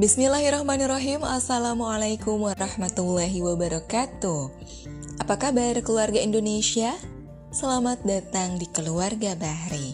[0.00, 1.20] Bismillahirrahmanirrahim.
[1.20, 4.48] Assalamualaikum warahmatullahi wabarakatuh.
[5.20, 6.96] Apa kabar keluarga Indonesia?
[7.52, 9.92] Selamat datang di Keluarga Bahri.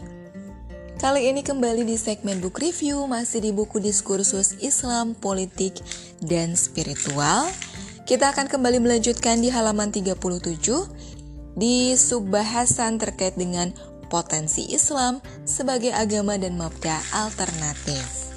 [1.02, 5.82] Kali ini kembali di segmen book review Masih di buku diskursus Islam, Politik,
[6.22, 7.50] dan Spiritual.
[8.06, 10.14] Kita akan kembali melanjutkan di halaman 37
[11.58, 13.74] Di subbahasan terkait dengan
[14.06, 18.28] potensi Islam sebagai agama dan mabda alternatif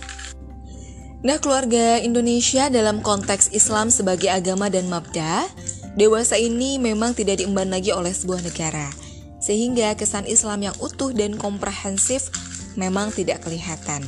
[1.22, 5.46] Nah, keluarga Indonesia dalam konteks Islam sebagai agama dan mabda,
[5.94, 8.90] dewasa ini memang tidak diemban lagi oleh sebuah negara.
[9.38, 12.34] Sehingga kesan Islam yang utuh dan komprehensif
[12.74, 14.02] memang tidak kelihatan.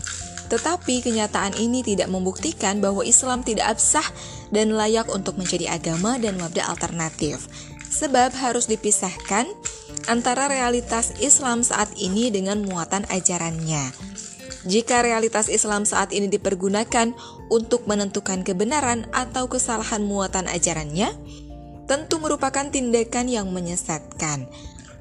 [0.50, 4.06] Tetapi kenyataan ini tidak membuktikan bahwa Islam tidak absah
[4.50, 7.46] dan layak untuk menjadi agama dan mabda alternatif.
[7.94, 9.46] Sebab harus dipisahkan
[10.10, 13.94] antara realitas Islam saat ini dengan muatan ajarannya.
[14.64, 17.12] Jika realitas Islam saat ini dipergunakan
[17.52, 21.12] untuk menentukan kebenaran atau kesalahan muatan ajarannya,
[21.84, 24.48] tentu merupakan tindakan yang menyesatkan.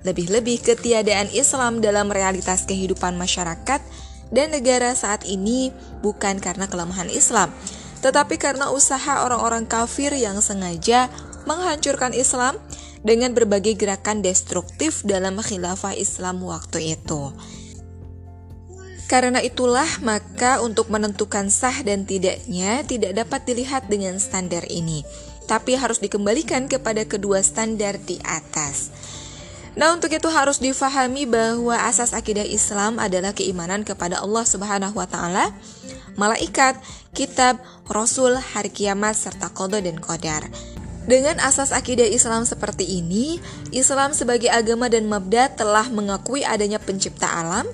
[0.03, 3.81] Lebih-lebih ketiadaan Islam dalam realitas kehidupan masyarakat
[4.34, 5.70] dan negara saat ini
[6.03, 7.55] bukan karena kelemahan Islam,
[8.03, 11.06] tetapi karena usaha orang-orang kafir yang sengaja
[11.47, 12.58] menghancurkan Islam
[13.06, 17.31] dengan berbagai gerakan destruktif dalam khilafah Islam waktu itu.
[19.12, 25.05] Karena itulah, maka untuk menentukan sah dan tidaknya tidak dapat dilihat dengan standar ini,
[25.44, 28.88] tapi harus dikembalikan kepada kedua standar di atas.
[29.77, 35.05] Nah, untuk itu harus difahami bahwa asas akidah Islam adalah keimanan kepada Allah Subhanahu wa
[35.05, 35.52] taala,
[36.16, 36.80] malaikat,
[37.12, 37.60] kitab,
[37.92, 40.48] rasul, hari kiamat serta qada dan qadar.
[41.05, 43.44] Dengan asas akidah Islam seperti ini,
[43.77, 47.68] Islam sebagai agama dan mabda telah mengakui adanya pencipta alam,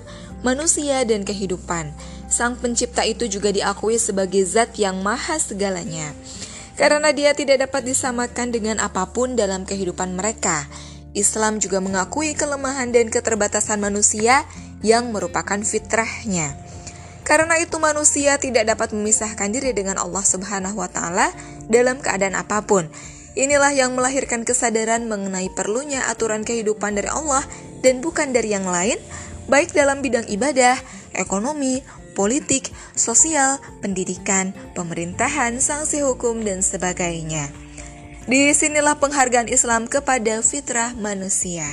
[0.45, 1.91] manusia, dan kehidupan.
[2.29, 6.13] Sang Pencipta itu juga diakui sebagai zat yang maha segalanya,
[6.77, 10.69] karena dia tidak dapat disamakan dengan apa pun dalam kehidupan mereka.
[11.17, 14.45] Islam juga mengakui kelemahan dan keterbatasan manusia
[14.85, 16.53] yang merupakan fitrahnya.
[17.25, 21.29] Karena itu manusia tidak dapat memisahkan diri dengan Allah Subhanahu wa taala
[21.69, 22.89] dalam keadaan apa pun.
[23.37, 27.45] Inilah yang melahirkan kesadaran mengenai perlunya aturan kehidupan dari Allah
[27.85, 28.97] dan bukan dari yang lain,
[29.49, 30.77] baik dalam bidang ibadah,
[31.17, 31.83] ekonomi,
[32.13, 37.49] politik, sosial, pendidikan, pemerintahan, sanksi hukum, dan sebagainya.
[38.29, 41.65] Di sinilah penghargaan Islam kepada fitrah manusia.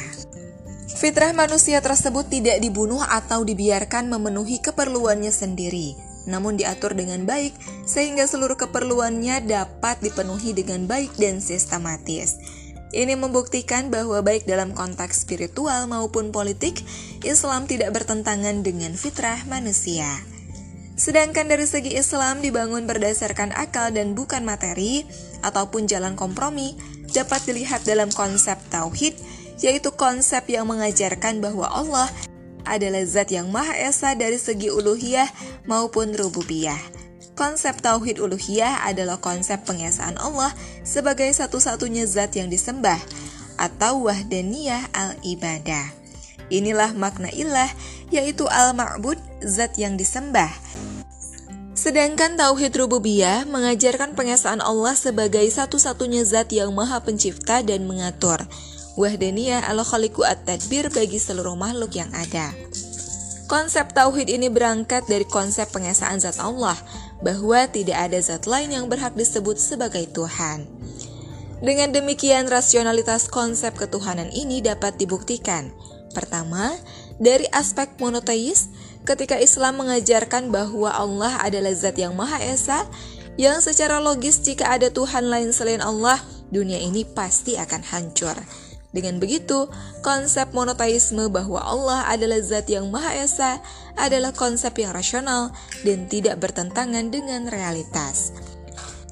[0.97, 5.93] Fitrah manusia tersebut tidak dibunuh atau dibiarkan memenuhi keperluannya sendiri,
[6.25, 7.53] namun diatur dengan baik
[7.85, 12.41] sehingga seluruh keperluannya dapat dipenuhi dengan baik dan sistematis.
[12.95, 16.87] Ini membuktikan bahwa baik dalam konteks spiritual maupun politik,
[17.27, 20.07] Islam tidak bertentangan dengan fitrah manusia.
[20.97, 25.05] Sedangkan dari segi Islam dibangun berdasarkan akal dan bukan materi,
[25.45, 26.79] ataupun jalan kompromi,
[27.13, 29.13] dapat dilihat dalam konsep tauhid,
[29.61, 32.09] yaitu konsep yang mengajarkan bahwa Allah
[32.67, 35.29] adalah zat yang maha esa dari segi uluhiyah
[35.71, 37.06] maupun rububiyah.
[37.37, 40.57] Konsep tauhid uluhiyah adalah konsep pengesaan Allah
[40.89, 42.97] sebagai satu-satunya zat yang disembah
[43.61, 45.93] atau wahdaniyah al-ibadah.
[46.49, 47.69] Inilah makna ilah
[48.09, 50.49] yaitu al-ma'bud zat yang disembah.
[51.77, 58.41] Sedangkan tauhid rububiyah mengajarkan pengesaan Allah sebagai satu-satunya zat yang maha pencipta dan mengatur.
[58.97, 62.57] Wahdaniyah al-khaliqu at-tadbir bagi seluruh makhluk yang ada.
[63.47, 66.75] Konsep tauhid ini berangkat dari konsep pengesaan zat Allah,
[67.25, 70.69] bahwa tidak ada zat lain yang berhak disebut sebagai Tuhan.
[71.65, 75.73] Dengan demikian, rasionalitas konsep ketuhanan ini dapat dibuktikan.
[76.13, 76.77] Pertama,
[77.17, 78.69] dari aspek monoteis,
[79.09, 82.85] ketika Islam mengajarkan bahwa Allah adalah zat yang Maha Esa,
[83.41, 86.21] yang secara logis jika ada Tuhan lain selain Allah,
[86.53, 88.37] dunia ini pasti akan hancur.
[88.97, 89.69] Dengan begitu,
[90.01, 93.61] konsep monoteisme bahwa Allah adalah zat yang Maha Esa
[93.93, 95.53] adalah konsep yang rasional
[95.85, 98.33] dan tidak bertentangan dengan realitas.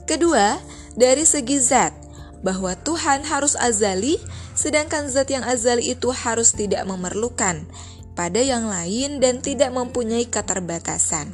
[0.08, 0.56] Kedua,
[0.97, 1.93] dari segi zat,
[2.41, 4.17] bahwa Tuhan harus azali,
[4.56, 7.69] sedangkan zat yang azali itu harus tidak memerlukan
[8.17, 11.29] pada yang lain dan tidak mempunyai keterbatasan.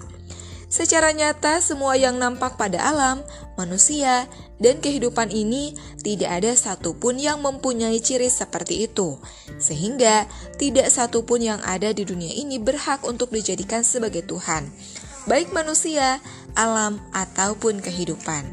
[0.67, 3.23] Secara nyata, semua yang nampak pada alam,
[3.55, 4.27] manusia,
[4.61, 5.75] dan kehidupan ini
[6.05, 9.17] tidak ada satupun yang mempunyai ciri seperti itu,
[9.57, 10.29] sehingga
[10.61, 14.69] tidak satupun yang ada di dunia ini berhak untuk dijadikan sebagai Tuhan,
[15.25, 16.21] baik manusia,
[16.53, 18.45] alam, ataupun kehidupan.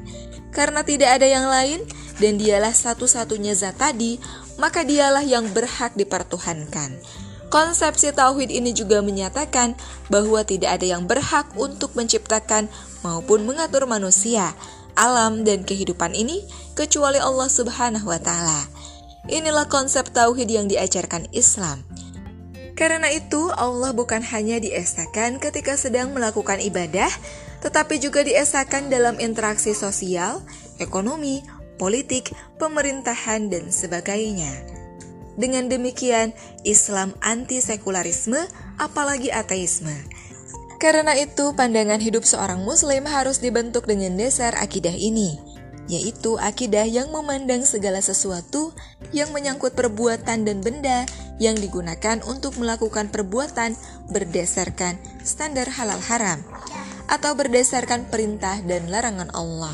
[0.55, 1.83] Karena tidak ada yang lain,
[2.17, 4.17] dan dialah satu-satunya zat tadi,
[4.57, 6.97] maka dialah yang berhak dipertuhankan.
[7.47, 9.79] Konsepsi tauhid ini juga menyatakan
[10.11, 12.67] bahwa tidak ada yang berhak untuk menciptakan
[13.07, 14.51] maupun mengatur manusia,
[14.97, 16.41] alam dan kehidupan ini
[16.73, 18.65] kecuali Allah Subhanahu wa taala.
[19.29, 21.85] Inilah konsep tauhid yang diajarkan Islam.
[22.77, 27.09] Karena itu, Allah bukan hanya diesakan ketika sedang melakukan ibadah,
[27.65, 30.45] tetapi juga diesakan dalam interaksi sosial,
[30.77, 31.41] ekonomi,
[31.81, 32.29] politik,
[32.61, 34.49] pemerintahan, dan sebagainya.
[35.37, 36.33] Dengan demikian,
[36.65, 38.45] Islam anti-sekularisme,
[38.77, 39.93] apalagi ateisme.
[40.77, 45.41] Karena itu, pandangan hidup seorang Muslim harus dibentuk dengan dasar akidah ini,
[45.89, 48.71] yaitu akidah yang memandang segala sesuatu
[49.09, 51.09] yang menyangkut perbuatan dan benda
[51.41, 53.73] yang digunakan untuk melakukan perbuatan
[54.13, 56.45] berdasarkan standar halal haram
[57.09, 59.73] atau berdasarkan perintah dan larangan Allah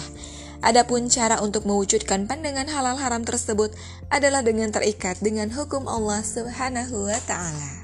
[0.63, 3.75] Adapun cara untuk mewujudkan pandangan halal haram tersebut
[4.07, 7.82] adalah dengan terikat dengan hukum Allah Subhanahu wa taala.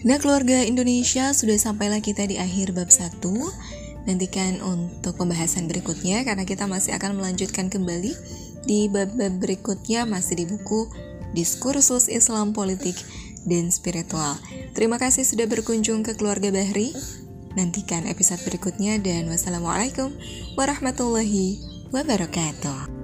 [0.00, 3.20] Nah, keluarga Indonesia sudah sampailah kita di akhir bab 1.
[4.08, 8.16] Nantikan untuk pembahasan berikutnya karena kita masih akan melanjutkan kembali
[8.64, 10.88] di bab-bab berikutnya masih di buku
[11.36, 12.96] Diskursus Islam Politik
[13.44, 14.40] dan Spiritual.
[14.72, 16.96] Terima kasih sudah berkunjung ke keluarga Bahri.
[17.52, 20.16] Nantikan episode berikutnya dan wassalamualaikum
[20.56, 21.60] warahmatullahi
[21.92, 22.99] wabarakatuh.